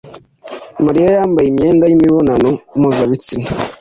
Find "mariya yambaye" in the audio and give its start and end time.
0.85-1.47